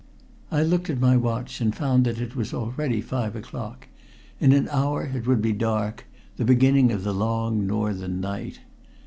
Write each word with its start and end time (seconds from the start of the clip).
I 0.49 0.63
looked 0.63 0.89
at 0.89 0.99
my 0.99 1.15
watch, 1.15 1.61
and 1.61 1.75
found 1.75 2.05
that 2.05 2.19
it 2.19 2.35
was 2.35 2.55
already 2.55 3.01
five 3.01 3.35
o'clock. 3.35 3.87
In 4.39 4.51
an 4.51 4.67
hour 4.71 5.03
it 5.13 5.27
would 5.27 5.43
be 5.43 5.53
dark, 5.53 6.07
the 6.37 6.43
beginning 6.43 6.91
of 6.91 7.03
the 7.03 7.13
long 7.13 7.67
northern 7.67 8.19
night. 8.19 8.61